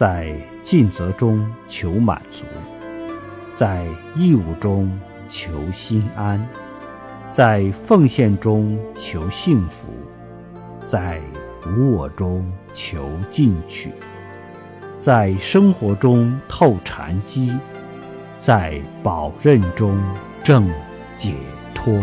[0.00, 2.46] 在尽责中求满足
[3.54, 4.98] 在义务中
[5.28, 6.42] 求心安
[7.30, 9.92] 在奉献中求幸福
[10.86, 11.20] 在
[11.66, 13.90] 无我中求进取
[14.98, 17.54] 在生活中透禅机
[18.38, 20.02] 在宝任中
[20.42, 20.66] 正
[21.18, 21.34] 解
[21.74, 22.02] 脱。